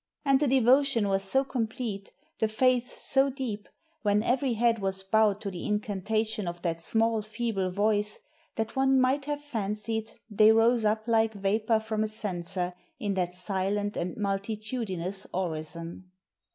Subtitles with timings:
[0.25, 3.69] And the devotion was so complete, the faith so deep,
[4.01, 8.17] when every head was bowed to the incantation of that small feeble voice,
[8.55, 13.35] that one might have fancied they rose up like vapor from a censer in that
[13.35, 16.09] silent and multitudinous orison."